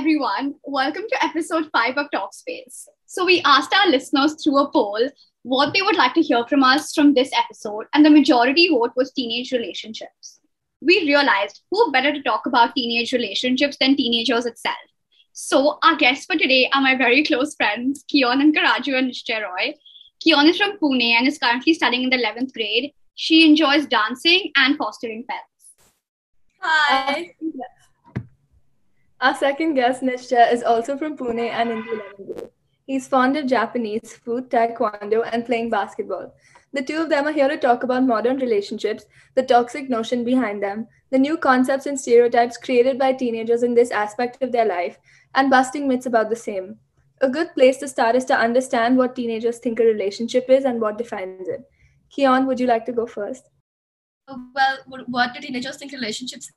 [0.00, 0.54] everyone.
[0.64, 2.88] Welcome to episode five of Talkspace.
[3.04, 4.98] So, we asked our listeners through a poll
[5.42, 8.92] what they would like to hear from us from this episode, and the majority vote
[8.96, 10.40] was teenage relationships.
[10.80, 14.78] We realized who better to talk about teenage relationships than teenagers itself.
[15.34, 19.42] So, our guests for today are my very close friends, Keeyon and Karaju and Nischae
[19.42, 19.74] Roy.
[20.24, 22.94] Keeyon is from Pune and is currently studying in the 11th grade.
[23.16, 25.92] She enjoys dancing and fostering pets.
[26.62, 27.34] Hi.
[27.42, 27.79] Uh,
[29.20, 32.50] Our second guest, Nischae, is also from Pune and in the 11th grade.
[32.86, 36.34] He's fond of Japanese food, taekwondo, and playing basketball.
[36.72, 40.62] The two of them are here to talk about modern relationships, the toxic notion behind
[40.62, 44.98] them, the new concepts and stereotypes created by teenagers in this aspect of their life,
[45.34, 46.78] and busting myths about the same.
[47.20, 50.80] A good place to start is to understand what teenagers think a relationship is and
[50.80, 51.68] what defines it.
[52.10, 53.50] Keeyon, would you like to go first?
[54.26, 56.50] Well, what do teenagers think relationships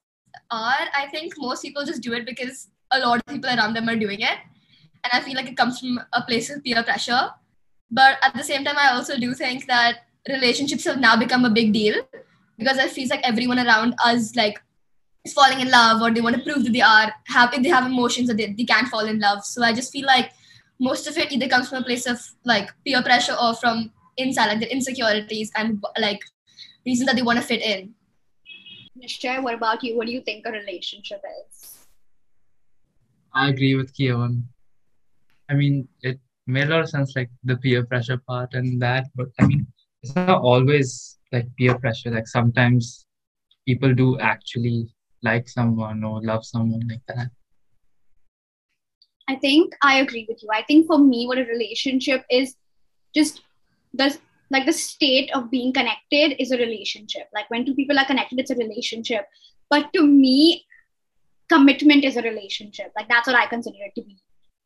[0.52, 0.88] are?
[0.96, 3.96] I think most people just do it because a lot of people around them are
[3.96, 4.38] doing it.
[5.04, 7.30] And I feel like it comes from a place of peer pressure.
[7.92, 11.50] But at the same time, I also do think that relationships have now become a
[11.50, 11.96] big deal
[12.58, 14.62] because I feel like everyone around us like
[15.26, 17.86] is falling in love or they want to prove that they are have they have
[17.86, 19.44] emotions that they, they can't fall in love.
[19.44, 20.32] So I just feel like
[20.80, 24.48] most of it either comes from a place of like peer pressure or from inside
[24.48, 26.22] like the insecurities and like
[26.86, 27.94] reasons that they want to fit in.
[28.98, 29.98] Nischae, what about you?
[29.98, 31.88] What do you think a relationship is?
[33.34, 34.44] I agree with Keeyon.
[35.50, 39.08] I mean, it made a lot of sense, like the peer pressure part and that,
[39.16, 39.68] but I mean,
[40.02, 42.12] it's not always like peer pressure.
[42.12, 43.06] Like sometimes
[43.66, 47.30] people do actually like someone or love someone like that.
[49.28, 50.50] I think I agree with you.
[50.54, 52.56] I think for me, what a relationship is
[53.16, 53.42] just
[53.94, 54.16] the
[54.50, 57.28] like the state of being connected is a relationship.
[57.34, 59.26] Like when two people are connected, it's a relationship.
[59.70, 60.66] But to me,
[61.50, 62.92] commitment is a relationship.
[62.96, 64.18] Like that's what I consider it to be.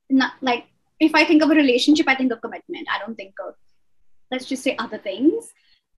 [0.10, 0.66] Not like
[1.00, 2.88] if I think of a relationship, I think of commitment.
[2.94, 3.56] I don't think of
[4.32, 5.52] let's just say other things.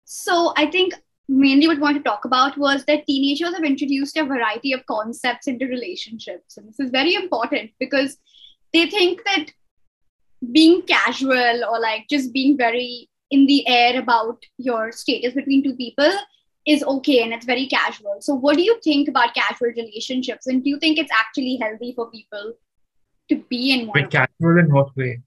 [0.05, 0.93] So I think
[1.27, 4.85] mainly what we want to talk about was that teenagers have introduced a variety of
[4.87, 6.57] concepts into relationships.
[6.57, 8.17] And this is very important because
[8.73, 9.45] they think that
[10.51, 15.75] being casual or like just being very in the air about your status between two
[15.75, 16.11] people
[16.67, 18.17] is okay and it's very casual.
[18.19, 20.47] So, what do you think about casual relationships?
[20.47, 22.53] And do you think it's actually healthy for people
[23.29, 24.01] to be in one?
[24.01, 25.21] Wait, casual in what way?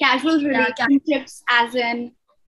[0.00, 2.12] Casual relationships, as in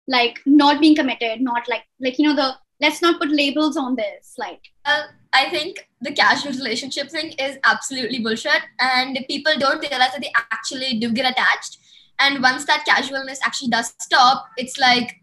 [0.06, 3.96] like not being committed, not like like you know the let's not put labels on
[3.96, 4.34] this.
[4.38, 10.12] Like, well, I think the casual relationship thing is absolutely bullshit, and people don't realize
[10.12, 11.78] that they actually do get attached.
[12.20, 15.16] And once that casualness actually does stop, it's like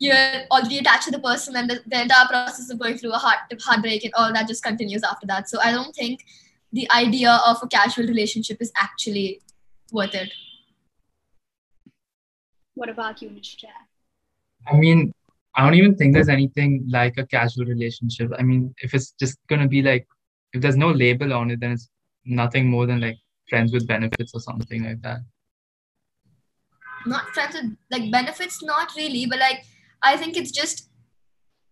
[0.00, 3.18] you're already attached to the person, and the, the entire process of going through a
[3.18, 5.48] heart heartbreak and all that just continues after that.
[5.48, 6.24] So I don't think
[6.72, 9.40] the idea of a casual relationship is actually
[9.92, 10.32] worth it.
[12.74, 13.66] What about you, mr Nischae?
[14.66, 15.12] I mean,
[15.54, 18.32] I don't even think there's anything like a casual relationship.
[18.38, 20.08] I mean, if it's just gonna be like,
[20.52, 21.88] if there's no label on it, then it's
[22.24, 25.20] nothing more than like friends with benefits or something like that.
[27.06, 29.64] Not friends with like benefits, not really, but like
[30.02, 30.88] I think it's just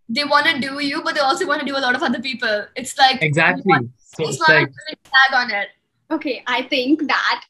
[0.09, 2.21] they want to do you, but they also want to do a lot of other
[2.21, 2.67] people.
[2.77, 3.73] It's like exactly.
[3.99, 4.73] So it's, it's like
[5.05, 5.69] tag on it.
[6.11, 7.45] Okay, I think that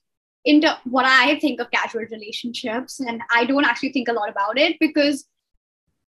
[0.44, 4.58] into what I think of casual relationships, and I don't actually think a lot about
[4.58, 5.26] it because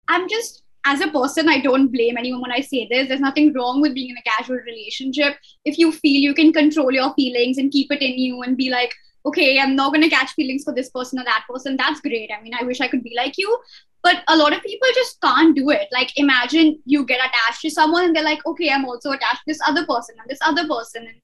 [0.08, 3.08] I'm just as a person, I don't blame anyone when I say this.
[3.08, 5.36] There's nothing wrong with being in a casual relationship.
[5.64, 8.70] If you feel you can control your feelings and keep it in you and be
[8.70, 8.94] like,
[9.26, 12.30] okay, I'm not going to catch feelings for this person or that person, that's great.
[12.36, 13.58] I mean, I wish I could be like you.
[14.02, 15.88] But a lot of people just can't do it.
[15.92, 19.48] Like, imagine you get attached to someone and they're like, okay, I'm also attached to
[19.48, 21.08] this other person and this other person.
[21.08, 21.16] And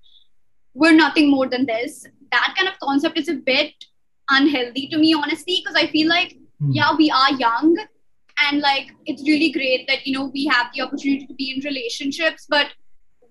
[0.75, 2.05] we're nothing more than this.
[2.33, 3.73] That kind of concept is a bit
[4.31, 6.71] unhealthy to me, honestly, because I feel like, mm.
[6.73, 7.77] yeah, we are young
[8.49, 11.63] and like it's really great that you know we have the opportunity to be in
[11.65, 12.69] relationships but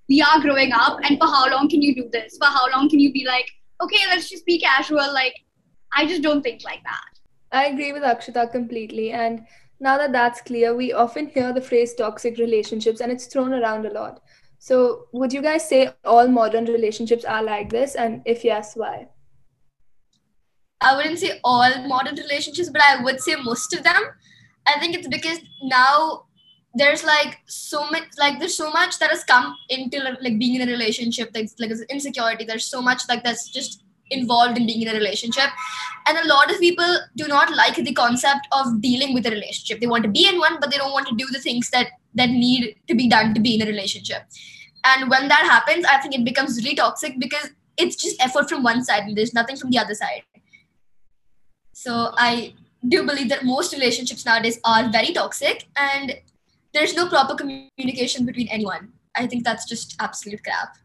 [0.09, 2.89] we are growing up and for how long can you do this for how long
[2.89, 3.49] can you be like
[3.83, 5.35] okay let's just be casual like
[5.93, 7.07] i just don't think like that.
[7.53, 9.45] I agree with akshita completely and
[9.81, 13.85] now that that's clear we often hear the phrase toxic relationships and it's thrown around
[13.85, 14.21] a lot.
[14.59, 17.95] So would you guys say all modern relationships are like this?
[17.95, 19.07] And if yes why?
[20.81, 24.03] I wouldn't say all modern relationships but i would say most of them.
[24.67, 26.25] I think it's because now
[26.73, 30.67] there's like so much like there's so much that has come into like being in
[30.67, 34.89] a relationship that's like insecurity there's so much like that's just involved in being in
[34.89, 35.49] a relationship.
[36.05, 39.79] And a lot of people do not like the concept of dealing with a relationship.
[39.79, 41.87] They want to be in one but they don't want to do the things that
[42.15, 44.23] that need to be done to be in a relationship.
[44.83, 48.63] And when that happens i think it becomes really toxic because it's just effort from
[48.63, 50.23] one side and there's nothing from the other side.
[51.73, 52.53] So I
[52.87, 56.15] do believe that most relationships nowadays are very toxic and
[56.73, 58.93] there's no proper communication between anyone.
[59.15, 60.77] I think that's just absolute crap.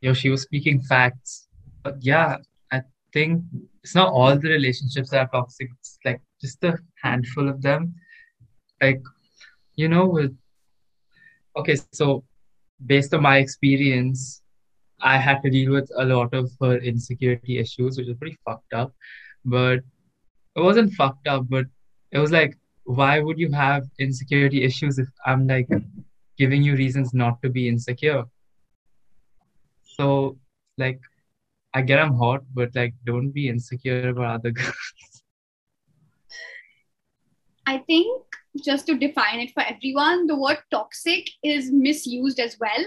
[0.00, 1.48] Yo, she was speaking facts.
[1.82, 2.36] But yeah,
[2.72, 2.82] I
[3.12, 3.42] think
[3.82, 5.68] it's not all the relationships that are toxic.
[5.80, 7.94] It's like just a handful of them.
[8.80, 9.02] Like,
[9.74, 10.36] you know, with
[11.56, 12.24] okay, so
[12.86, 14.42] based on my experience,
[15.00, 18.72] I had to deal with a lot of her insecurity issues, which was pretty fucked
[18.72, 18.92] up.
[19.44, 19.80] But
[20.54, 21.66] it wasn't fucked up, but
[22.10, 22.56] it was like,
[22.88, 25.68] why would you have insecurity issues if I'm like
[26.38, 28.24] giving you reasons not to be insecure?
[29.82, 30.38] So,
[30.78, 31.00] like,
[31.74, 35.22] I get I'm hot, but like, don't be insecure about other girls.
[37.66, 38.24] I think
[38.64, 42.84] just to define it for everyone, the word toxic is misused as well.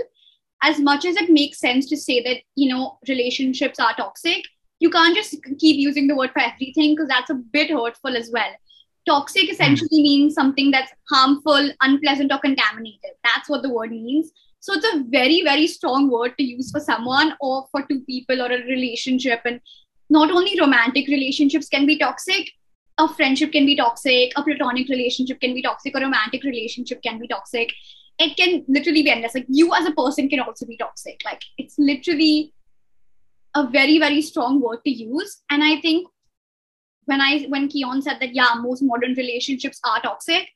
[0.64, 4.46] As much as it makes sense to say that, you know, relationships are toxic,
[4.80, 8.32] you can't just keep using the word for everything because that's a bit hurtful as
[8.34, 8.52] well.
[9.08, 9.52] Toxic hmm.
[9.52, 13.12] essentially means something that's harmful, unpleasant, or contaminated.
[13.24, 14.32] That's what the word means.
[14.60, 18.42] So it's a very, very strong word to use for someone or for two people
[18.42, 19.42] or a relationship.
[19.44, 19.60] And
[20.10, 22.52] not only romantic relationships can be toxic,
[23.00, 27.20] a friendship can be toxic, a platonic relationship can be toxic, a romantic relationship can
[27.20, 27.74] be toxic.
[28.20, 29.34] It can literally be endless.
[29.34, 31.22] Like you as a person can also be toxic.
[31.26, 32.54] Like it's literally
[33.56, 35.42] a very, very strong word to use.
[35.50, 36.08] And I think
[37.06, 40.48] when I when Keeyon said that yeah, most modern relationships are toxic,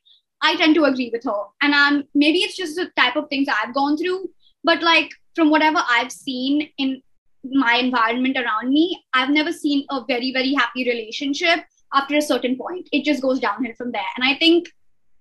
[0.42, 1.44] I tend to agree with her.
[1.62, 4.30] And um, maybe it's just the type of things I've gone through,
[4.64, 7.02] but like from whatever I've seen in
[7.44, 12.58] my environment around me, I've never seen a very, very happy relationship after a certain
[12.58, 12.90] point.
[12.92, 14.02] It just goes downhill from there.
[14.16, 14.70] And I think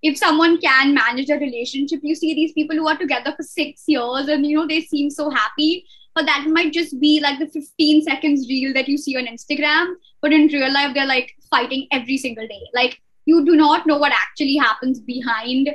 [0.03, 3.85] if someone can manage a relationship, you see these people who are together for six
[3.87, 7.49] years and you know they seem so happy, but that might just be like the
[7.49, 9.95] 15 seconds reel that you see on Instagram.
[10.23, 12.63] But in real life, they're like fighting every single day.
[12.73, 15.75] Like you do not know what actually happens behind.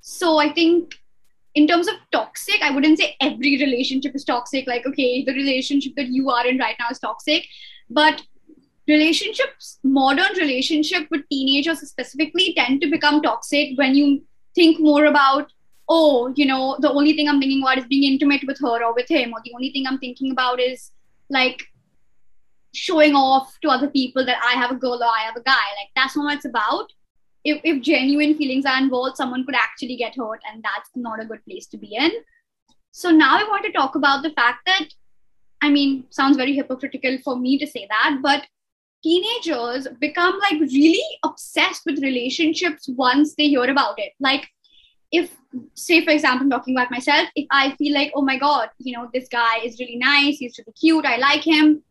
[0.00, 0.94] So I think
[1.54, 4.66] in terms of toxic, I wouldn't say every relationship is toxic.
[4.66, 7.46] Like, okay, the relationship that you are in right now is toxic.
[7.90, 8.22] But
[8.88, 14.22] relationships, modern relationship with teenagers specifically tend to become toxic when you
[14.54, 15.52] think more about,
[15.94, 18.94] oh, you know, the only thing I'm thinking about is being intimate with her or
[18.94, 20.90] with him, or the only thing I'm thinking about is
[21.28, 21.64] like
[22.74, 25.66] showing off to other people that I have a girl or I have a guy.
[25.80, 26.92] Like that's not what it's about.
[27.44, 31.26] If, if genuine feelings are involved, someone could actually get hurt, and that's not a
[31.26, 32.12] good place to be in.
[32.92, 34.86] So now I want to talk about the fact that,
[35.60, 38.46] I mean, sounds very hypocritical for me to say that, but
[39.02, 44.12] teenagers become like really obsessed with relationships once they hear about it.
[44.20, 44.48] Like,
[45.12, 45.36] if,
[45.74, 48.96] say, for example, I'm talking about myself, if I feel like, oh my God, you
[48.96, 51.82] know, this guy is really nice, he's really cute, I like him,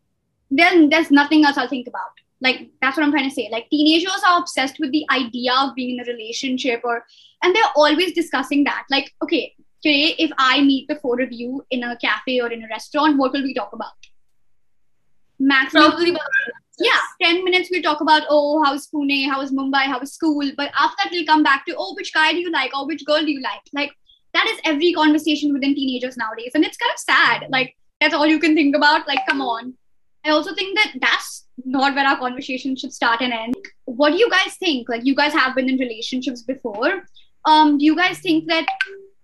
[0.50, 2.10] then there's nothing else I'll think about.
[2.40, 3.48] Like that's what I'm trying to say.
[3.50, 7.04] Like teenagers are obsessed with the idea of being in a relationship or
[7.42, 8.84] and they're always discussing that.
[8.90, 12.64] Like, okay, today if I meet the four of you in a cafe or in
[12.64, 13.92] a restaurant, what will we talk about?
[15.38, 16.16] Maximum Probably
[16.82, 20.50] yeah, 10 minutes we'll talk about, oh, how's Pune, how's Mumbai, how's school.
[20.56, 22.76] But after that, we'll come back to, oh, which guy do you like?
[22.76, 23.60] Or which girl do you like?
[23.72, 23.92] Like,
[24.34, 26.52] that is every conversation within teenagers nowadays.
[26.54, 27.50] And it's kind of sad.
[27.50, 29.06] Like, that's all you can think about.
[29.06, 29.74] Like, come on.
[30.24, 33.56] I also think that that's not where our conversation should start and end.
[33.84, 34.88] What do you guys think?
[34.88, 37.04] Like, you guys have been in relationships before.
[37.44, 38.66] Um, do you guys think that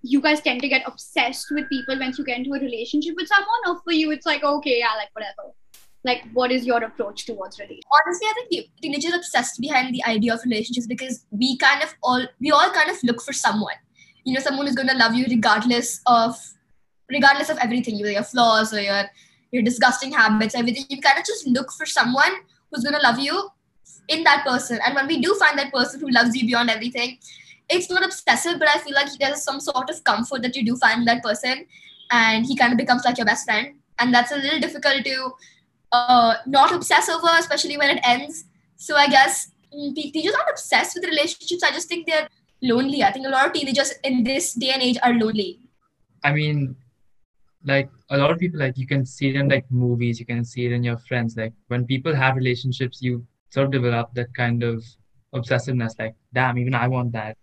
[0.02, 3.28] you guys tend to get obsessed with people once you get into a relationship with
[3.28, 5.54] someone, or for you, it's like, okay, yeah, like whatever?
[6.04, 7.86] Like, what is your approach towards relationships?
[8.06, 12.24] Honestly, I think teenagers obsessed behind the idea of relationships because we kind of all
[12.40, 13.74] we all kind of look for someone.
[14.24, 16.36] You know, someone who's going to love you regardless of
[17.10, 19.04] regardless of everything, your, flaws or your
[19.50, 20.84] your disgusting habits, everything.
[20.88, 22.32] You kind of just look for someone
[22.70, 23.48] who's gonna love you
[24.08, 24.78] in that person.
[24.84, 27.18] And when we do find that person who loves you beyond everything,
[27.68, 30.76] it's not obsessive, but I feel like there's some sort of comfort that you do
[30.76, 31.66] find in that person,
[32.10, 33.74] and he kind of becomes like your best friend.
[33.98, 35.30] And that's a little difficult to
[35.92, 38.44] uh, not obsess over, especially when it ends.
[38.76, 41.62] So I guess mm, teenagers aren't obsessed with relationships.
[41.62, 42.28] I just think they're
[42.62, 43.02] lonely.
[43.02, 45.60] I think a lot of teenagers in this day and age are lonely.
[46.24, 46.76] I mean,
[47.64, 50.44] like a lot of people like you can see it in like movies you can
[50.44, 54.32] see it in your friends like when people have relationships you sort of develop that
[54.34, 54.84] kind of
[55.34, 57.36] obsessiveness like damn even i want that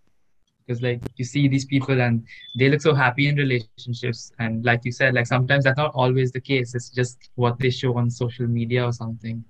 [0.65, 2.25] because like you see these people and
[2.57, 6.31] they look so happy in relationships and like you said like sometimes that's not always
[6.31, 9.43] the case it's just what they show on social media or something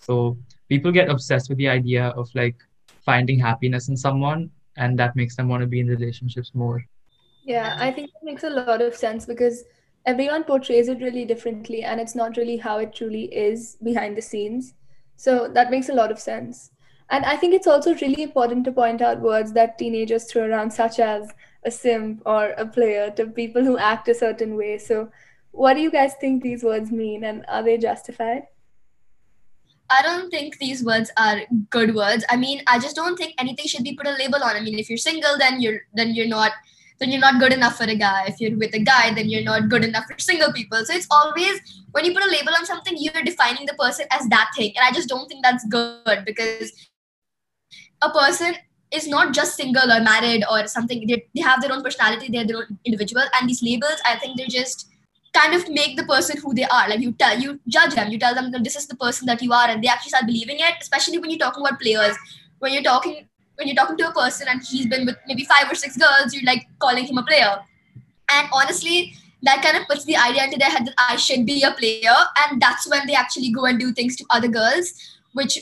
[0.00, 0.36] so
[0.68, 2.56] people get obsessed with the idea of like
[3.04, 6.84] finding happiness in someone and that makes them want to be in relationships more
[7.44, 9.64] yeah i think it makes a lot of sense because
[10.04, 14.22] everyone portrays it really differently and it's not really how it truly is behind the
[14.22, 14.74] scenes.
[15.16, 16.70] So that makes a lot of sense.
[17.12, 20.72] And I think it's also really important to point out words that teenagers throw around,
[20.72, 21.28] such as
[21.62, 24.78] a simp or a player, to people who act a certain way.
[24.78, 25.10] So,
[25.50, 28.44] what do you guys think these words mean and are they justified?
[29.90, 32.24] I don't think these words are good words.
[32.30, 34.56] I mean, I just don't think anything should be put a label on.
[34.56, 36.52] I mean, if you're single, then you're then you're not
[36.98, 38.24] then you're not good enough for a guy.
[38.26, 40.82] If you're with a guy, then you're not good enough for single people.
[40.86, 44.26] So it's always when you put a label on something, you're defining the person as
[44.28, 44.72] that thing.
[44.76, 46.72] And I just don't think that's good because
[48.02, 48.54] a person
[48.90, 51.06] is not just single or married or something.
[51.06, 53.24] They, they have their own personality, they're their own individual.
[53.38, 54.88] And these labels, I think they're just
[55.32, 56.88] kind of make the person who they are.
[56.88, 59.52] Like you tell you judge them, you tell them this is the person that you
[59.52, 62.16] are, and they actually start believing it, especially when you're talking about players.
[62.58, 65.70] When you're talking when you're talking to a person and he's been with maybe five
[65.70, 67.56] or six girls, you're like calling him a player.
[68.30, 71.62] And honestly, that kind of puts the idea into their head that I should be
[71.62, 72.14] a player.
[72.42, 74.92] And that's when they actually go and do things to other girls,
[75.32, 75.58] which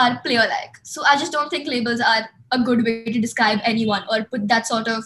[0.00, 0.76] are player like.
[0.82, 4.48] So I just don't think labels are a good way to describe anyone or put
[4.48, 5.04] that sort of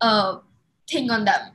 [0.00, 0.38] uh,
[0.90, 1.52] thing on them.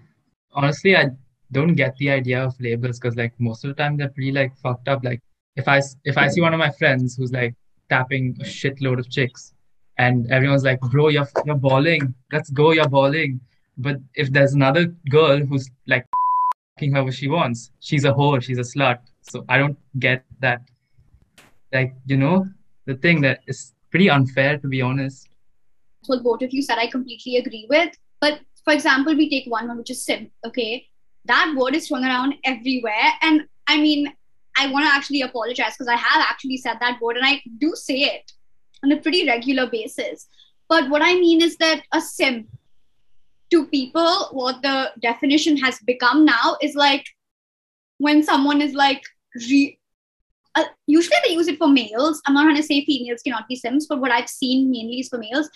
[0.53, 1.09] Honestly, I
[1.51, 4.55] don't get the idea of labels because like most of the time they're pretty like
[4.57, 5.03] fucked up.
[5.03, 5.21] Like
[5.55, 7.55] if I if I see one of my friends who's like
[7.89, 9.53] tapping a shitload of chicks,
[9.97, 12.13] and everyone's like, "Bro, you're you're balling.
[12.31, 13.39] Let's go, you're balling."
[13.77, 16.05] But if there's another girl who's like
[16.75, 18.99] fucking however she wants, she's a whore, she's a slut.
[19.21, 20.61] So I don't get that.
[21.73, 22.45] Like you know,
[22.85, 25.27] the thing that is pretty unfair to be honest.
[26.07, 27.95] What both of you said, I completely agree with.
[28.21, 30.87] But for example, we take one which is sim Okay,
[31.25, 33.11] that word is thrown around everywhere.
[33.21, 34.11] And I mean,
[34.57, 37.73] I want to actually apologize because I have actually said that word and I do
[37.75, 38.31] say it
[38.83, 40.27] on a pretty regular basis.
[40.67, 42.47] But what I mean is that a sim
[43.51, 47.05] to people, what the definition has become now is like
[47.97, 49.01] when someone is like,
[49.49, 49.78] re-
[50.55, 52.21] uh, usually they use it for males.
[52.25, 55.17] I'm not to say females cannot be sims, but what I've seen mainly is for
[55.17, 55.49] males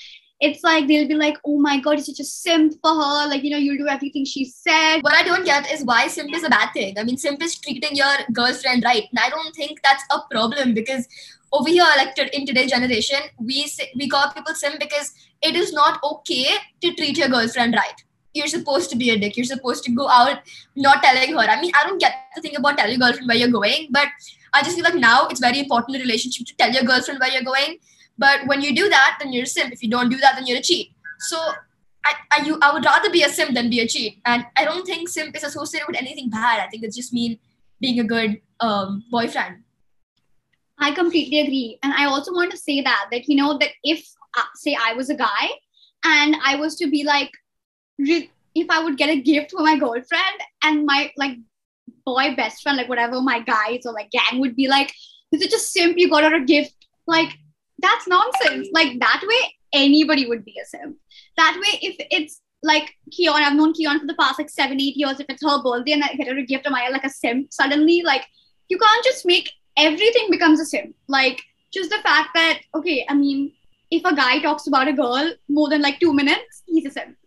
[0.43, 3.27] it's like they'll be like, oh my god, it's such a simp for her.
[3.27, 4.99] Like, you know, you'll do everything she said.
[4.99, 6.99] What I don't get is why simp is a bad thing.
[6.99, 9.03] I mean, simp is treating your girlfriend right.
[9.09, 11.07] And I don't think that's a problem because
[11.53, 15.99] over here, like in today's generation, we we call people simp because it is not
[16.03, 16.47] okay
[16.81, 18.03] to treat your girlfriend right.
[18.33, 19.37] You're supposed to be a dick.
[19.37, 20.39] You're supposed to go out
[20.75, 21.49] not telling her.
[21.55, 24.07] I mean, I don't get the thing about telling your girlfriend where you're going, but
[24.53, 27.19] I just feel like now it's very important in a relationship to tell your girlfriend
[27.19, 27.79] where you're going
[28.17, 29.73] but when you do that, then you're a simp.
[29.73, 30.91] If you don't do that, then you're a cheat.
[31.19, 31.37] So
[32.05, 34.19] I, I, you, I would rather be a simp than be a cheat.
[34.25, 36.59] And I don't think simp is associated with anything bad.
[36.59, 37.39] I think it's just mean
[37.79, 39.63] being a good um, boyfriend.
[40.79, 41.79] I completely agree.
[41.83, 44.07] And I also want to say that, that, you know, that if,
[44.37, 45.49] uh, say, I was a guy
[46.03, 47.31] and I was to be like,
[47.97, 51.37] if I would get a gift for my girlfriend and my, like,
[52.05, 54.93] boy best friend, like, whatever my guys or, like, gang would be like,
[55.31, 55.97] is it just simp?
[55.97, 56.75] You got her a gift.
[57.07, 57.37] Like,
[57.83, 58.69] that's nonsense.
[58.73, 60.97] Like that way, anybody would be a simp.
[61.37, 64.95] That way, if it's like Keeyon, I've known Keeyon for the past like seven, eight
[64.95, 65.19] years.
[65.19, 67.53] If it's her birthday and I get her a gift, am I like a simp
[67.53, 68.01] suddenly?
[68.03, 68.25] Like
[68.69, 70.95] you can't just make everything becomes a simp.
[71.07, 71.41] Like
[71.73, 73.51] just the fact that okay, I mean,
[73.91, 77.17] if a guy talks about a girl more than like two minutes, he's a simp.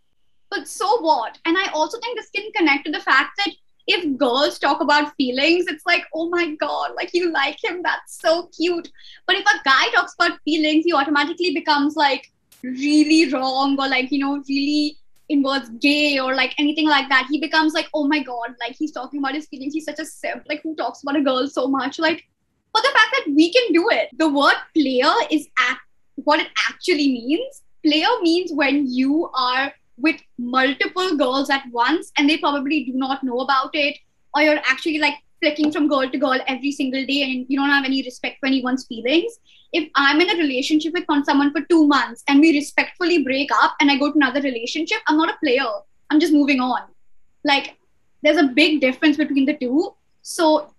[0.50, 1.38] But so what?
[1.45, 3.52] And I also think this can connect to the fact that
[3.87, 8.21] if girls talk about feelings, it's like, oh my God, like you like him, that's
[8.21, 8.90] so cute.
[9.26, 14.11] But if a guy talks about feelings, he automatically becomes like really wrong or like,
[14.11, 17.26] you know, really inwards gay or like anything like that.
[17.31, 19.75] He becomes like, oh my God, like he's talking about his feelings.
[19.75, 20.45] He's such a simp.
[20.49, 21.99] Like, who talks about a girl so much?
[21.99, 22.25] Like,
[22.73, 25.78] but the fact that we can do it, the word player is at
[26.16, 27.62] what it actually means.
[27.85, 33.25] Player means when you are with multiple girls at once and they probably do not
[33.25, 33.97] know about it
[34.35, 37.71] or you're actually like flicking from girl to girl every single day and you don't
[37.71, 39.38] have any respect for anyone's feelings.
[39.73, 43.75] If i'm in a relationship with someone for two months and we respectfully break up
[43.81, 45.67] and i go to another relationship i'm not a player.
[46.11, 46.83] I'm just moving on.
[47.45, 47.76] Like
[48.23, 49.95] there's a big difference between the two.
[50.23, 50.73] So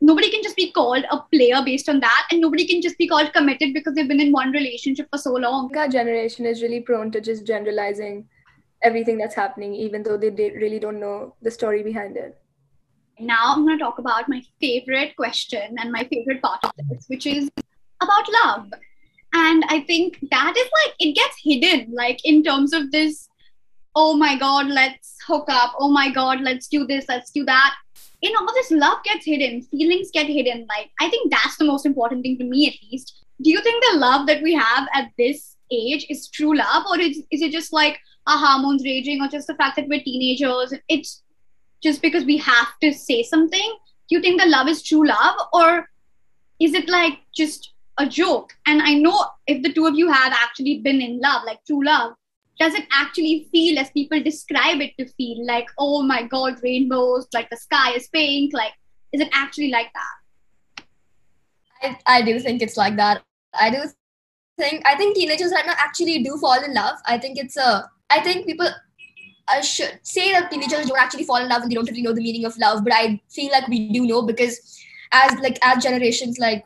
[0.00, 3.08] nobody can just be called a player based on that and nobody can just be
[3.08, 5.74] called committed because they've been in one relationship for so long.
[5.76, 8.28] Our generation is really prone to just generalizing
[8.84, 12.38] everything that's happening, even though they, really don't know the story behind it.
[13.18, 17.06] Now I'm going to talk about my favorite question and my favorite part of this,
[17.08, 17.50] which is
[18.00, 18.70] about love.
[19.32, 23.28] And I think that is like, it gets hidden, like in terms of this,
[23.96, 25.74] oh my God, let's hook up.
[25.78, 27.74] Oh my God, let's do this, let's do that.
[28.22, 30.66] In all this, love gets hidden, feelings get hidden.
[30.68, 33.24] Like, I think that's the most important thing to me, at least.
[33.42, 36.98] Do you think the love that we have at this age is true love, or
[36.98, 40.74] is, is it just like, our hormones raging or just the fact that we're teenagers.
[40.88, 41.22] It's
[41.84, 43.76] just because we have to say something?
[44.08, 45.88] Do you think that love is true love, or
[46.58, 48.54] is it like just a joke?
[48.66, 51.84] And I know if the two of you have actually been in love, like true
[51.84, 52.14] love,
[52.58, 57.26] does it actually feel as people describe it to feel like, oh my god, rainbows,
[57.34, 58.52] like the sky is pink?
[58.54, 58.72] Like,
[59.12, 60.84] is it actually like that?
[61.82, 63.22] I, I do think it's like that.
[63.52, 63.82] I do
[64.58, 66.96] think I think teenagers right now actually do fall in love.
[67.06, 68.68] I think it's a I think people
[69.46, 72.12] I should say that teenagers don't actually fall in love and they don't really know
[72.12, 74.58] the meaning of love, but I feel like we do know because
[75.12, 76.64] as like as generations like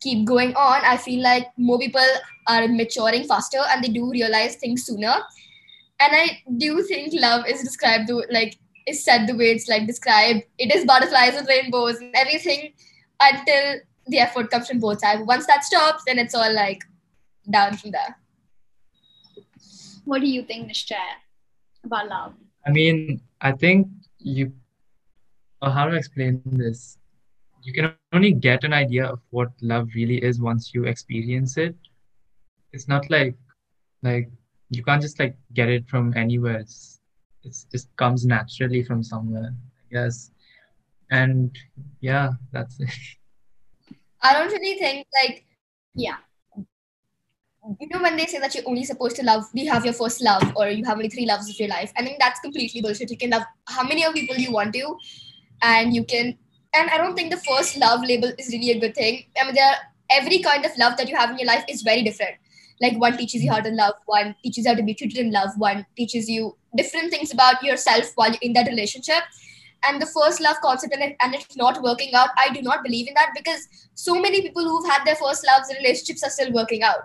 [0.00, 2.04] keep going on, I feel like more people
[2.48, 5.14] are maturing faster and they do realize things sooner.
[5.98, 9.86] And I do think love is described the like is said the way it's like
[9.86, 10.42] described.
[10.58, 12.72] It is butterflies and rainbows and everything
[13.20, 15.22] until the effort comes from both sides.
[15.24, 16.82] Once that stops, then it's all like
[17.50, 18.16] down from there.
[20.06, 21.18] What do you think, Nishchaya,
[21.84, 22.34] about love?
[22.64, 24.52] I mean, I think you,
[25.60, 26.96] or how to explain this?
[27.62, 31.74] You can only get an idea of what love really is once you experience it.
[32.72, 33.34] It's not like,
[34.04, 34.30] like
[34.70, 36.58] you can't just like get it from anywhere.
[36.60, 37.00] It's,
[37.42, 40.30] it's just comes naturally from somewhere, I guess.
[41.10, 41.56] And
[42.00, 42.94] yeah, that's it.
[44.22, 45.44] I don't really think like
[45.96, 46.18] Yeah.
[47.80, 50.22] You know when they say that you're only supposed to love you have your first
[50.22, 51.92] love or you have only three loves of your life.
[51.96, 53.10] I think that's completely bullshit.
[53.10, 54.96] You can love how many of people you want to
[55.62, 56.36] and you can
[56.74, 59.24] and i don't think the first love label is really a good thing.
[59.40, 59.76] I mean there are,
[60.10, 62.36] every kind of love that you have in your life is very different.
[62.80, 65.32] Like one teaches you how to love one teaches you how to be treated in
[65.32, 69.22] love one teaches you different things about yourself while you're in that relationship.
[69.84, 72.82] And the first love concept and, it, and it's not working out i do not
[72.82, 76.50] believe in that because so many people who've had their first loves relationships are still
[76.52, 77.02] working out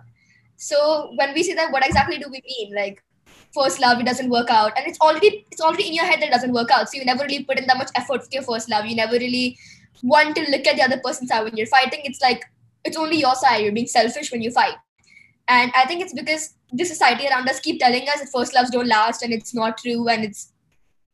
[0.62, 2.76] so when we say that, what exactly do we mean?
[2.76, 3.04] Like
[3.52, 6.28] first love, it doesn't work out, and it's already it's already in your head that
[6.28, 6.88] it doesn't work out.
[6.88, 8.86] So you never really put in that much effort with your first love.
[8.86, 9.58] You never really
[10.04, 12.02] want to look at the other person's side when you're fighting.
[12.04, 12.46] It's like
[12.86, 13.64] it's only your side.
[13.64, 14.76] You're being selfish when you fight,
[15.48, 18.70] and I think it's because the society around us keep telling us that first loves
[18.70, 20.54] don't last, and it's not true, and it's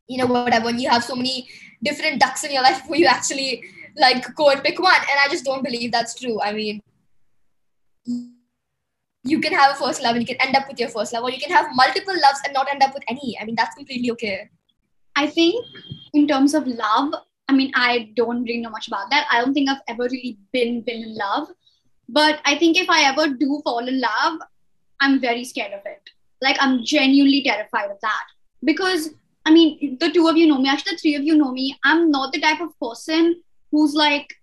[0.08, 0.66] you know whatever.
[0.66, 1.48] When you have so many
[1.82, 3.64] different ducks in your life, where you actually
[3.96, 6.38] like go and pick one, and I just don't believe that's true.
[6.42, 6.82] I mean
[9.30, 11.24] you can have a first love and you can end up with your first love,
[11.24, 13.36] or you can have multiple loves and not end up with any.
[13.40, 14.48] I mean, that's completely okay.
[15.16, 15.64] I think
[16.14, 17.14] in terms of love,
[17.48, 19.26] I mean, I don't really know much about that.
[19.30, 21.48] I don't think I've ever really been been in love.
[22.08, 24.40] But I think if I ever do fall in love,
[25.00, 26.10] I'm very scared of it.
[26.40, 28.24] Like I'm genuinely terrified of that.
[28.64, 29.10] Because
[29.44, 31.76] I mean, the two of you know me, actually the three of you know me.
[31.84, 34.34] I'm not the type of person who's like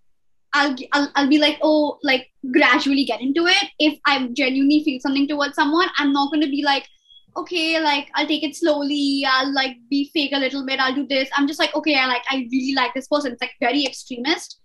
[0.56, 3.70] I'll, I'll, I'll be like, oh, like gradually get into it.
[3.78, 6.88] If I genuinely feel something towards someone, I'm not going to be like,
[7.36, 9.26] okay, like I'll take it slowly.
[9.30, 10.80] I'll like be fake a little bit.
[10.80, 11.30] I'll do this.
[11.36, 13.34] I'm just like, okay, I like, I really like this person.
[13.34, 14.62] It's like very extremist.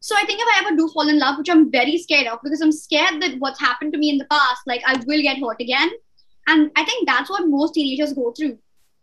[0.00, 2.40] So I think if I ever do fall in love, which I'm very scared of
[2.42, 5.38] because I'm scared that what's happened to me in the past, like I will get
[5.38, 5.90] hurt again.
[6.48, 8.58] And I think that's what most teenagers go through.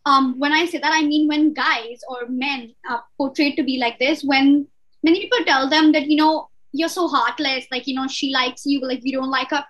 [0.06, 3.78] Um, when I say that, I mean when guys or men are portrayed to be
[3.80, 4.68] like this, when
[5.06, 8.66] many people tell them that you know you're so heartless like you know she likes
[8.66, 9.64] you like we don't like her.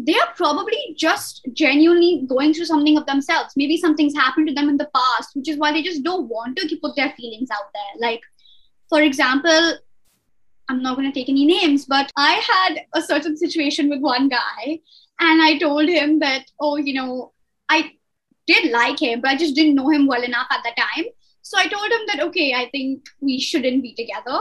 [0.00, 3.54] They are probably just genuinely going through something of themselves.
[3.56, 6.56] Maybe something's happened to them in the past which is why they just don't want
[6.58, 8.08] to put their feelings out there.
[8.08, 8.20] Like
[8.88, 9.78] for example
[10.68, 14.28] i'm not going to take any names but i had a certain situation with one
[14.28, 14.78] guy
[15.20, 17.32] and i told him that oh you know
[17.68, 17.90] i
[18.46, 21.04] did like him but i just didn't know him well enough at the time
[21.48, 24.38] so I told him that, okay, I think we shouldn't be together.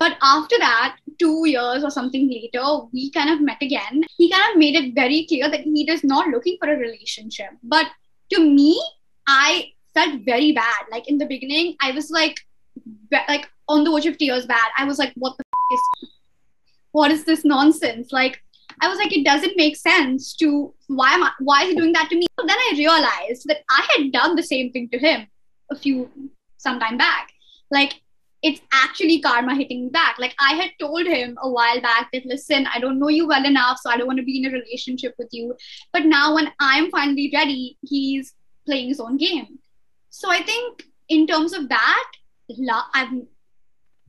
[0.00, 4.02] But after that, two years or something later, we kind of met again.
[4.18, 7.50] He kind of made it very clear that he is not looking for a relationship.
[7.62, 7.86] But
[8.32, 8.82] to me,
[9.28, 10.82] I felt very bad.
[10.90, 12.40] Like in the beginning, I was like,
[13.28, 14.68] like on the verge of tears bad.
[14.76, 16.10] I was like, what the f- is,
[16.90, 18.10] what is this nonsense?
[18.10, 18.42] Like,
[18.80, 21.92] I was like, it doesn't make sense to why am I, why is he doing
[21.92, 22.26] that to me?
[22.36, 25.28] But then I realized that I had done the same thing to him
[25.72, 26.10] a few
[26.56, 27.32] some time back.
[27.70, 28.00] Like
[28.42, 30.16] it's actually karma hitting back.
[30.18, 33.44] Like I had told him a while back that listen, I don't know you well
[33.44, 35.56] enough, so I don't want to be in a relationship with you.
[35.92, 38.34] But now when I'm finally ready, he's
[38.66, 39.58] playing his own game.
[40.10, 42.04] So I think in terms of that,
[42.48, 43.26] love I'm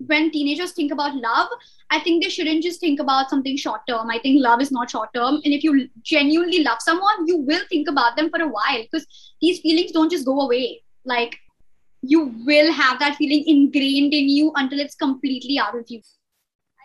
[0.08, 1.48] when teenagers think about love,
[1.90, 4.10] I think they shouldn't just think about something short term.
[4.10, 5.36] I think love is not short term.
[5.46, 9.06] And if you genuinely love someone, you will think about them for a while because
[9.42, 10.84] these feelings don't just go away.
[11.06, 11.38] Like
[12.04, 16.02] you will have that feeling ingrained in you until it's completely out of you.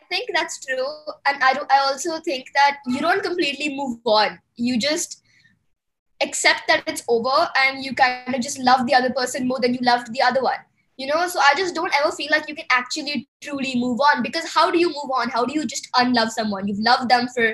[0.00, 0.86] I think that's true.
[1.26, 4.38] And I, do, I also think that you don't completely move on.
[4.56, 5.22] You just
[6.22, 9.74] accept that it's over and you kind of just love the other person more than
[9.74, 10.58] you loved the other one.
[11.00, 14.22] you know so i just don't ever feel like you can actually truly move on
[14.22, 17.28] because how do you move on how do you just unlove someone you've loved them
[17.36, 17.44] for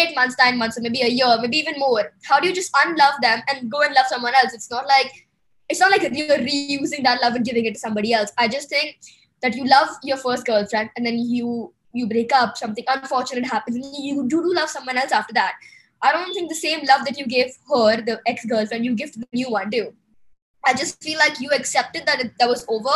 [0.00, 2.80] eight months nine months or maybe a year maybe even more how do you just
[2.80, 5.27] unlove them and go and love someone else it's not like
[5.68, 8.32] it's not like you're reusing that love and giving it to somebody else.
[8.38, 8.98] I just think
[9.42, 13.76] that you love your first girlfriend and then you you break up something unfortunate happens
[13.76, 15.54] and you do, do love someone else after that.
[16.02, 19.20] I don't think the same love that you gave her the ex-girlfriend you give to
[19.20, 19.94] the new one too.
[20.64, 22.92] I just feel like you accepted that it, that was over,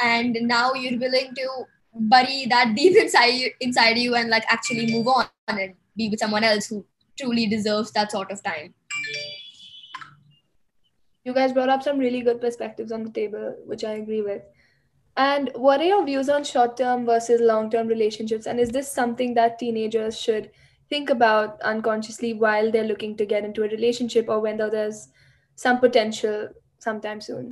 [0.00, 5.08] and now you're willing to bury that deep inside inside you and like actually move
[5.08, 6.84] on and be with someone else who
[7.18, 8.74] truly deserves that sort of time.
[11.24, 14.42] You guys brought up some really good perspectives on the table, which I agree with.
[15.16, 18.46] And what are your views on short term versus long term relationships?
[18.46, 20.50] And is this something that teenagers should
[20.88, 25.08] think about unconsciously while they're looking to get into a relationship or when there's
[25.56, 27.50] some potential sometime soon?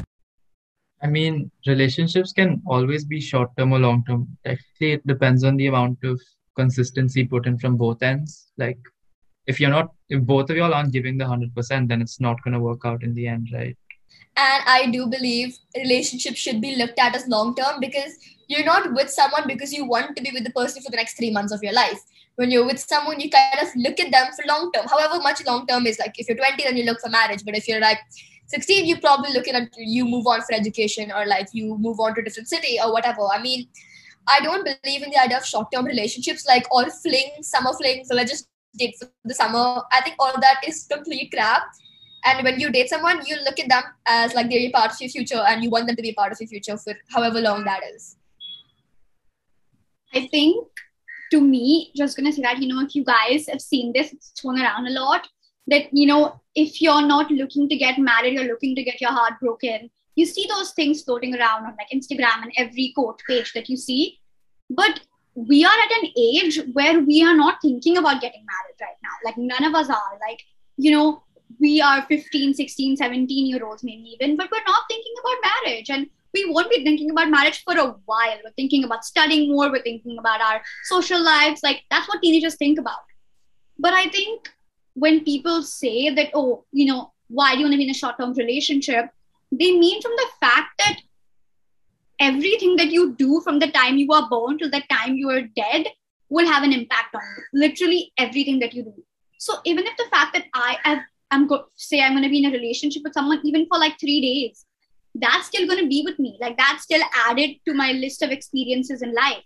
[1.02, 4.28] I mean, relationships can always be short term or long term.
[4.46, 6.20] Actually, it depends on the amount of
[6.56, 8.50] consistency put in from both ends.
[8.56, 8.78] Like,
[9.48, 12.54] if you're not, if both of y'all aren't giving the 100%, then it's not going
[12.54, 13.76] to work out in the end, right?
[14.36, 18.12] And I do believe relationships should be looked at as long term because
[18.46, 21.16] you're not with someone because you want to be with the person for the next
[21.16, 22.00] three months of your life.
[22.36, 24.86] When you're with someone, you kind of look at them for long term.
[24.86, 27.44] However much long term is like if you're 20, then you look for marriage.
[27.44, 27.98] But if you're like
[28.48, 32.14] 16 you probably looking at you move on for education or like you move on
[32.14, 33.68] to a different city or whatever i mean
[34.26, 38.14] i don't believe in the idea of short-term relationships like all fling summer fling so
[38.14, 39.82] let's just date for the summer.
[39.92, 41.62] I think all that is complete crap.
[42.24, 45.00] And when you date someone you look at them as like they're a part of
[45.00, 47.40] your future and you want them to be a part of your future for however
[47.40, 48.16] long that is.
[50.14, 50.66] I think
[51.32, 54.32] to me just gonna say that you know if you guys have seen this it's
[54.40, 55.28] thrown around a lot
[55.66, 59.12] that you know if you're not looking to get married you're looking to get your
[59.12, 63.52] heart broken you see those things floating around on like instagram and every quote page
[63.52, 64.18] that you see.
[64.68, 65.00] But
[65.34, 69.10] we are at an age where we are not thinking about getting married right now.
[69.24, 70.18] Like none of us are.
[70.28, 70.42] Like
[70.76, 71.22] you know
[71.60, 75.90] we are 15 16 17 year olds maybe even but we're not thinking about marriage.
[75.90, 78.38] And we won't be thinking about marriage for a while.
[78.44, 79.70] We're thinking about studying more.
[79.70, 81.62] We're thinking about our social lives.
[81.62, 82.98] Like that's what teenagers think about.
[83.78, 84.50] But i think
[84.98, 87.94] when people say that, oh, you know, why do you want to be in a
[87.94, 89.06] short term relationship?
[89.52, 90.98] They mean from the fact that
[92.20, 95.42] everything that you do from the time you are born till the time you are
[95.56, 95.86] dead
[96.28, 97.60] will have an impact on you.
[97.60, 98.94] Literally everything that you do.
[99.38, 100.98] So even if the fact that I have,
[101.30, 103.98] I'm go- say I'm going to be in a relationship with someone even for like
[103.98, 104.66] three days,
[105.14, 106.36] that's still going to be with me.
[106.40, 109.42] Like that's still added to my list of experiences in life.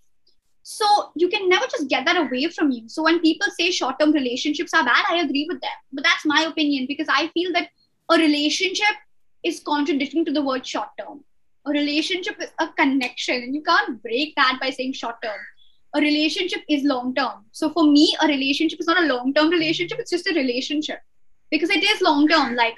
[0.64, 2.88] So you can never just get that away from you.
[2.88, 5.70] So when people say short term relationships are bad, I agree with them.
[5.92, 7.68] But that's my opinion because I feel that
[8.10, 8.94] a relationship
[9.42, 11.24] is contradicting to the word short term.
[11.66, 15.40] A relationship is a connection, and you can't break that by saying short term.
[15.94, 17.44] A relationship is long term.
[17.52, 21.00] So for me, a relationship is not a long term relationship, it's just a relationship
[21.50, 22.54] because it is long term.
[22.54, 22.76] Like,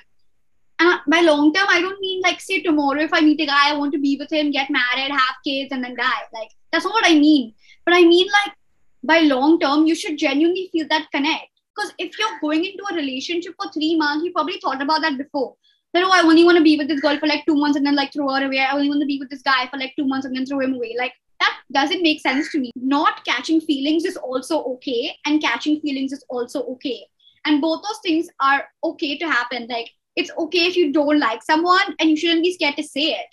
[1.06, 3.76] by long term, I don't mean like, say, tomorrow if I meet a guy, I
[3.76, 6.24] want to be with him, get married, have kids, and then die.
[6.32, 8.56] Like, that's not what I mean but I mean, like,
[9.02, 11.48] by long term, you should genuinely feel that connect.
[11.74, 15.18] Because if you're going into a relationship for three months, you probably thought about that
[15.18, 15.56] before.
[15.94, 17.87] That, oh, I only want to be with this girl for like two months and
[17.87, 18.59] then like throw her away.
[18.59, 20.61] I only want to be with this guy for like two months and then throw
[20.61, 20.94] him away.
[20.98, 22.70] Like, that doesn't make sense to me.
[22.76, 27.07] Not catching feelings is also okay, and catching feelings is also okay.
[27.46, 29.66] And both those things are okay to happen.
[29.68, 33.12] Like, it's okay if you don't like someone, and you shouldn't be scared to say
[33.12, 33.26] it.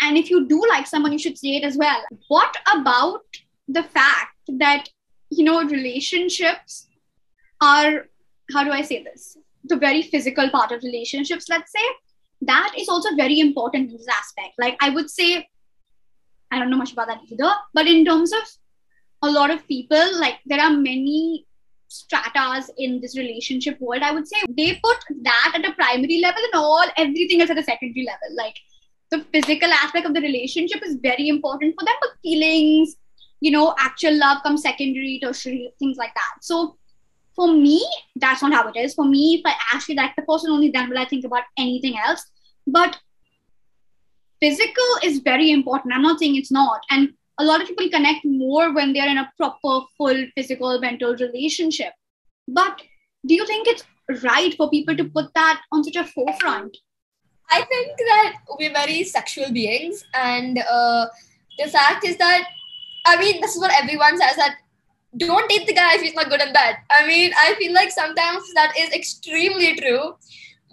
[0.00, 2.02] And if you do like someone, you should say it as well.
[2.28, 3.20] What about
[3.68, 4.88] the fact that
[5.30, 6.86] you know relationships
[7.60, 8.06] are
[8.52, 9.36] how do i say this
[9.68, 11.86] the very physical part of relationships let's say
[12.42, 14.54] that is also very important in this aspect.
[14.58, 15.48] Like i would say
[16.50, 18.42] i don't know much about that either but in terms of
[19.22, 21.46] a lot of people like there are many
[21.88, 24.02] stratas in this relationship world.
[24.02, 27.58] I would say they put that at a primary level and all everything else at
[27.58, 28.36] a secondary level.
[28.36, 28.56] Like
[29.10, 32.96] the physical aspect of the relationship is very important for them but feelings
[33.40, 36.36] you know, actual love comes secondary, tertiary, things like that.
[36.40, 36.76] So
[37.36, 38.94] for me, that's not how it is.
[38.94, 41.96] For me, if I actually like the person, only then will I think about anything
[41.98, 42.24] else.
[42.66, 42.98] But
[44.40, 45.94] physical is very important.
[45.94, 46.80] I'm not saying it's not.
[46.90, 51.14] And a lot of people connect more when they're in a proper, full physical, mental
[51.14, 51.92] relationship.
[52.48, 52.80] But
[53.26, 53.84] do you think it's
[54.24, 56.76] right for people to put that on such a forefront?
[57.50, 61.06] I think that we're very sexual beings, and uh,
[61.58, 62.48] the fact is that
[63.06, 64.56] I mean, this is what everyone says that
[65.18, 66.76] don't date the guy if he's not good in bed.
[66.90, 70.16] I mean, I feel like sometimes that is extremely true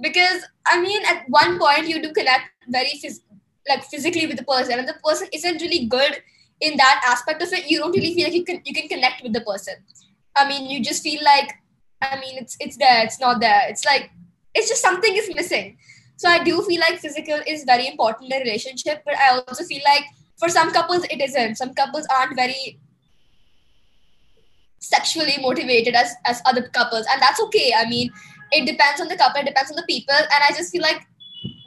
[0.01, 3.21] because I mean, at one point you do connect very phys-
[3.67, 6.21] like physically with the person and the person isn't really good
[6.61, 7.69] in that aspect of it.
[7.69, 9.75] You don't really feel like you can you can connect with the person.
[10.35, 11.53] I mean you just feel like
[12.01, 13.61] i mean it's it's there it's not there.
[13.69, 14.11] It's like
[14.53, 15.77] it's just something is missing.
[16.17, 19.63] So i do feel like physical is very important in a relationship but i also
[19.63, 20.05] feel like
[20.37, 21.55] for some couples it isn't.
[21.55, 22.79] Some couples aren't very
[24.83, 27.05] sexually motivated as as other couples.
[27.11, 27.73] And that's okay.
[27.77, 28.11] I mean
[28.51, 29.41] it depends on the couple.
[29.41, 30.15] It depends on the people.
[30.15, 31.05] And i just feel like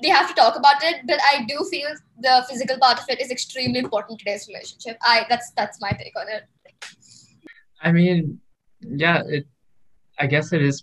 [0.02, 1.02] they have to talk about it.
[1.07, 4.98] But i do feel the physical part of it is extremely important today's relationship.
[5.02, 6.44] I that's that's my take on it.
[7.83, 8.40] I mean,
[8.81, 9.46] yeah, it.
[10.18, 10.83] I guess it is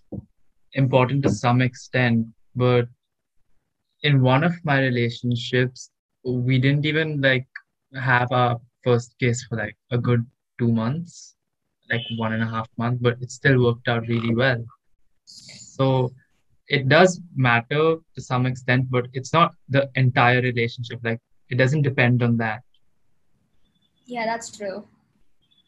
[0.74, 2.88] important to some extent, but
[4.04, 5.89] in one of my relationships,
[6.24, 7.48] we didn't even like
[7.96, 10.26] have our first kiss for like a good
[10.60, 11.36] two months,
[11.89, 14.63] like one and a half months, but it still worked out really well.
[15.26, 16.13] So
[16.67, 21.00] it does matter to some extent, but it's not the entire relationship.
[21.04, 21.19] Like
[21.50, 22.62] it doesn't depend on that.
[24.06, 24.84] yeah that's true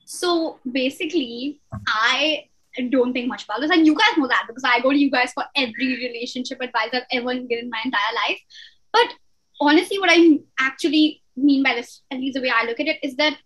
[0.05, 2.45] So basically, I
[2.91, 5.09] don't think much about this, and you guys know that because I go to you
[5.15, 8.41] guys for every relationship advice I've ever given my entire life.
[8.97, 9.15] But
[9.67, 10.19] honestly, what I
[10.67, 11.03] actually
[11.49, 13.37] mean by this, at least the way I look at it, is that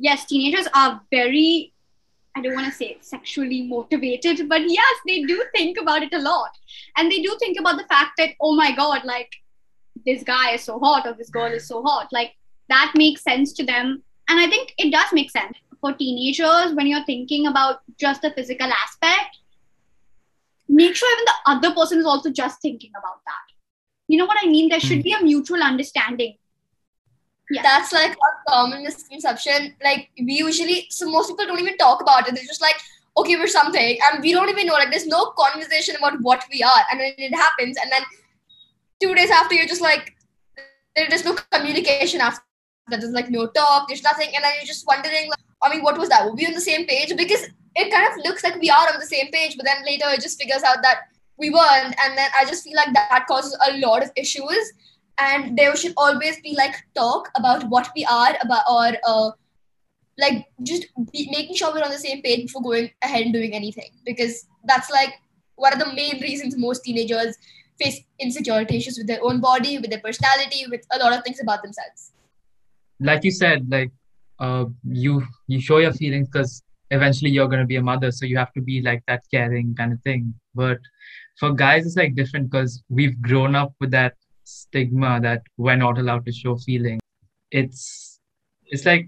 [0.00, 1.72] yes, teenagers are very
[2.36, 6.20] I don't want to say sexually motivated, but yes, they do think about it a
[6.20, 6.50] lot.
[6.96, 9.32] And they do think about the fact that, oh my God, like
[10.06, 12.08] this guy is so hot or this girl is so hot.
[12.12, 12.36] Like
[12.68, 14.04] that makes sense to them.
[14.28, 18.30] And I think it does make sense for teenagers when you're thinking about just the
[18.30, 19.38] physical aspect.
[20.68, 23.54] Make sure even the other person is also just thinking about that.
[24.06, 24.68] You know what I mean?
[24.68, 25.02] There should hmm.
[25.02, 26.36] be a mutual understanding.
[27.50, 27.62] Yeah.
[27.62, 29.74] that's like a common misconception.
[29.82, 32.34] Like we usually so most people don't even talk about it.
[32.34, 32.76] They're just like
[33.16, 33.98] okay we're something.
[34.04, 36.82] And we don't even know like there's no conversation about what we are.
[36.90, 38.02] And then it happens and then
[39.02, 40.14] two days after you're just like
[40.94, 42.42] there's no communication after
[42.88, 43.00] that.
[43.00, 44.28] There's like no talk there's nothing.
[44.34, 46.26] And then you're just wondering like, i mean what was that?
[46.26, 47.16] Were we on the same page?
[47.16, 47.44] Because
[47.76, 50.20] it kind of looks like we are on the same page but then later it
[50.20, 50.98] just figures out that
[51.38, 51.94] we weren't.
[52.04, 54.72] And then i just feel like that causes a lot of issues
[55.18, 59.30] and there should always be like talk about what we are about or uh,
[60.18, 63.54] like just be, making sure we're on the same page before going ahead and doing
[63.54, 65.14] anything because that's like
[65.56, 67.36] one of the main reasons most teenagers
[67.80, 71.40] face insecurity issues with their own body with their personality with a lot of things
[71.40, 72.12] about themselves
[73.00, 73.92] Like you said, like
[74.40, 78.36] uh, you you show your feelings because eventually you're gonna be a mother, so you
[78.36, 80.34] have to be like that caring kind of thing.
[80.54, 80.78] But
[81.38, 84.14] for guys, it's like different because we've grown up with that
[84.48, 87.00] stigma that we're not allowed to show feelings.
[87.50, 88.20] It's
[88.66, 89.06] it's like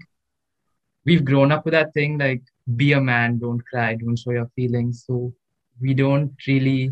[1.05, 2.41] we've grown up with that thing like
[2.75, 5.03] be a man, don't cry, don't show your feelings.
[5.07, 5.33] So
[5.81, 6.91] we don't really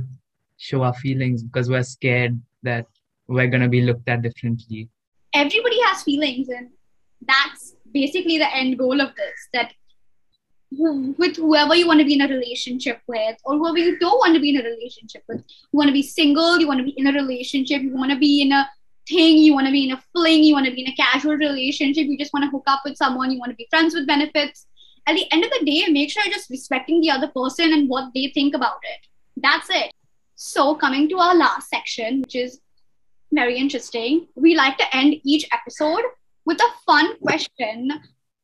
[0.57, 2.85] show our feelings because we're scared that
[3.27, 4.89] we're gonna be looked at differently.
[5.33, 6.69] everybody has feelings and
[7.31, 9.73] that's basically the end goal of this that
[10.71, 14.35] with whoever you want to be in a relationship with or whoever you don't want
[14.35, 15.43] to be in a relationship with.
[15.71, 18.17] You want to be single you want to be in a relationship you want to
[18.17, 18.69] be in a
[19.07, 21.35] thing you want to be in a fling you want to be in a casual
[21.35, 24.05] relationship you just want to hook up with someone you want to be friends with
[24.05, 24.67] benefits.
[25.07, 27.89] At the end of the day make sure you're just respecting the other person and
[27.89, 29.07] what they think about it.
[29.37, 29.91] That's it.
[30.35, 32.61] So coming to our last section which is
[33.31, 34.27] very interesting.
[34.35, 36.03] We like to end each episode
[36.45, 37.89] with a fun question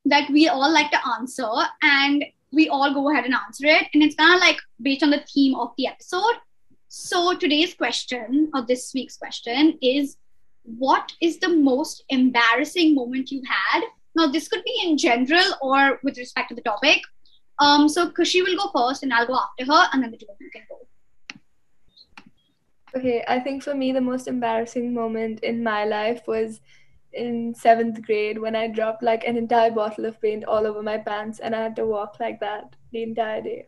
[0.06, 1.50] that we all like to answer,
[1.82, 3.88] and we all go ahead and answer it.
[3.94, 6.36] And it's kind of like based on the theme of the episode.
[6.88, 10.18] So today's question, or this week's question, is
[10.64, 13.84] what is the most embarrassing moment you've had?
[14.16, 17.02] Now, this could be in general or with respect to the topic.
[17.60, 20.28] Um, so Kushi will go first, and I'll go after her, and then the two
[20.30, 20.80] of you can go.
[22.98, 26.62] Okay, I think for me, the most embarrassing moment in my life was
[27.16, 30.98] in seventh grade when I dropped like an entire bottle of paint all over my
[30.98, 33.68] pants and I had to walk like that the entire day.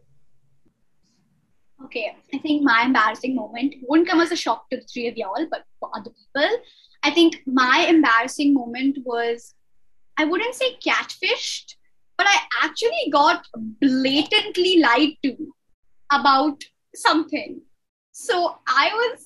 [1.86, 5.16] Okay, I think my embarrassing moment won't come as a shock to the three of
[5.16, 6.58] y'all, but for other people,
[7.04, 9.54] I think my embarrassing moment was
[10.18, 11.76] I wouldn't say catfished,
[12.18, 13.46] but I actually got
[13.80, 15.54] blatantly lied to
[16.12, 16.64] about
[16.96, 17.62] something.
[18.12, 19.26] So I was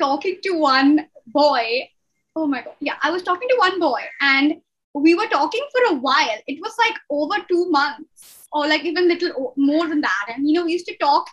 [0.00, 1.88] talking to one boy.
[2.34, 4.54] Oh my god, yeah, I was talking to one boy, and
[4.94, 6.38] we were talking for a while.
[6.46, 10.26] It was like over two months, or like even little more than that.
[10.34, 11.26] And you know, we used to talk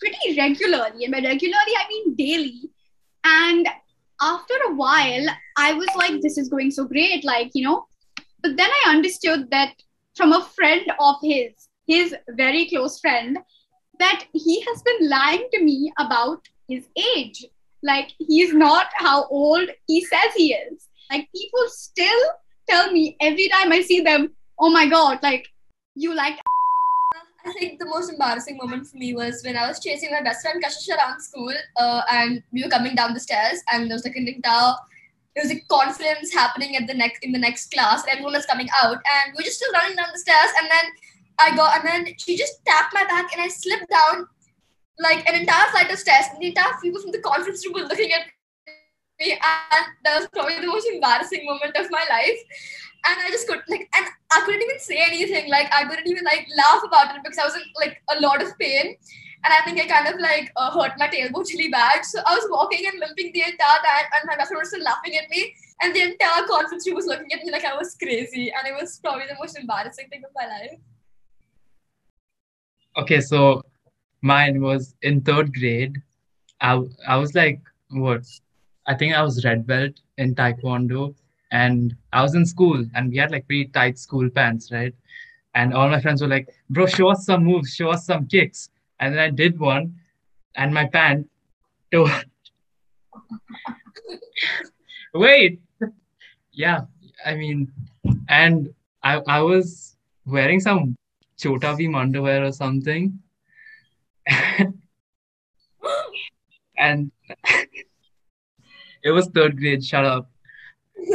[0.00, 2.70] pretty regularly, and by regularly I mean daily.
[3.24, 3.68] And
[4.20, 5.26] after a while,
[5.56, 7.86] I was like, this is going so great, like, you know.
[8.42, 9.74] But then I understood that
[10.16, 13.38] from a friend of his, his very close friend,
[13.98, 17.46] that he has been lying to me about his age.
[17.82, 20.88] Like, he's not how old he says he is.
[21.10, 22.22] Like people still
[22.68, 25.46] tell me every time I see them, oh my god, like
[25.94, 26.38] you like
[27.44, 30.42] I think the most embarrassing moment for me was when I was chasing my best
[30.42, 34.04] friend Kashish around school, uh, and we were coming down the stairs, and there was
[34.04, 34.74] like an entire,
[35.34, 38.46] there was a conference happening at the next in the next class, and everyone was
[38.46, 40.84] coming out, and we were just still running down the stairs, and then
[41.40, 44.28] I got, and then she just tapped my back, and I slipped down
[45.02, 47.88] like an entire flight of stairs, and the entire people from the conference room were
[47.88, 48.26] looking at
[49.20, 52.38] me, and that was probably the most embarrassing moment of my life
[53.04, 55.50] and I just couldn't like, and I couldn't even say anything.
[55.50, 58.42] Like I couldn't even like laugh about it because I was in like a lot
[58.42, 58.96] of pain,
[59.44, 62.04] and I think I kind of like uh, hurt my tailbone really bad.
[62.04, 64.82] So I was walking and limping the entire time, and my best friend was still
[64.82, 67.94] laughing at me, and the entire conference room was looking at me like I was
[67.94, 70.78] crazy, and it was probably the most embarrassing thing of my life.
[72.96, 73.62] Okay, so
[74.22, 76.00] mine was in third grade.
[76.60, 78.24] I I was like what?
[78.86, 81.14] I think I was red belt in Taekwondo
[81.52, 84.94] and I was in school and we had like pretty tight school pants, right?
[85.54, 88.70] And all my friends were like, bro, show us some moves, show us some kicks.
[88.98, 89.94] And then I did one
[90.56, 91.28] and my pant
[91.92, 92.08] tore.
[95.14, 95.60] Wait.
[96.52, 96.82] Yeah,
[97.24, 97.70] I mean,
[98.28, 100.96] and I I was wearing some
[101.38, 103.18] Chhota Bheem underwear or something.
[106.78, 107.10] and
[109.04, 110.32] it was third grade, shut up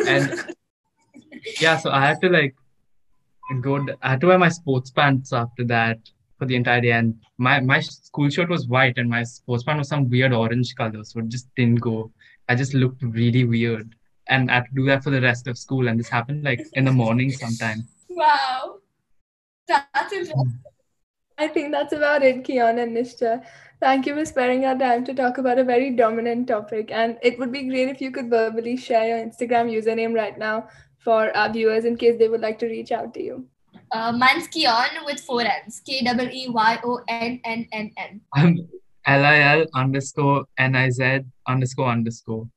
[0.07, 0.55] and
[1.61, 2.55] yeah, so I had to like
[3.61, 3.85] go.
[4.01, 5.99] I had to wear my sports pants after that
[6.37, 9.79] for the entire day, and my my school shirt was white, and my sports pants
[9.79, 12.11] was some weird orange color, so it just didn't go.
[12.49, 13.95] I just looked really weird,
[14.27, 16.61] and I had to do that for the rest of school, and this happened like
[16.73, 17.87] in the morning sometime.
[18.09, 18.79] Wow,
[19.67, 20.59] that's interesting.
[21.37, 23.43] I think that's about it, Keeyon and Nischae.
[23.79, 26.89] Thank you for sparing our time to talk about a very dominant topic.
[26.91, 30.67] And it would be great if you could verbally share your Instagram username right now
[30.97, 33.45] for our viewers in case they would like to reach out to you.
[33.91, 35.81] Uh, mine's Keyon with four N's.
[35.85, 38.21] K W E Y O N N N N.
[38.33, 38.57] I'm
[39.05, 42.49] L I L underscore N I Z underscore underscore.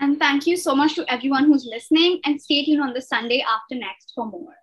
[0.00, 3.44] And thank you so much to everyone who's listening and stay tuned on the Sunday
[3.46, 4.54] after next for more.